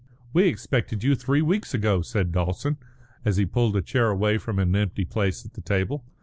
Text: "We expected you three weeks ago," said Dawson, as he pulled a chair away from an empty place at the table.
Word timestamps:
"We 0.33 0.47
expected 0.47 1.03
you 1.03 1.13
three 1.13 1.43
weeks 1.43 1.75
ago," 1.75 2.01
said 2.01 2.31
Dawson, 2.31 2.77
as 3.23 3.37
he 3.37 3.45
pulled 3.45 3.75
a 3.75 3.83
chair 3.83 4.09
away 4.09 4.39
from 4.39 4.57
an 4.57 4.75
empty 4.75 5.05
place 5.05 5.45
at 5.45 5.53
the 5.53 5.61
table. 5.61 6.03